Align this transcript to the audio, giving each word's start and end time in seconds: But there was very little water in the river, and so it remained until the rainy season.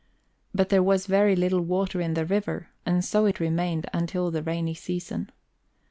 But 0.51 0.69
there 0.69 0.81
was 0.81 1.05
very 1.05 1.35
little 1.35 1.61
water 1.61 2.01
in 2.01 2.15
the 2.15 2.25
river, 2.25 2.69
and 2.87 3.05
so 3.05 3.25
it 3.27 3.39
remained 3.39 3.87
until 3.93 4.31
the 4.31 4.41
rainy 4.41 4.73
season. 4.73 5.31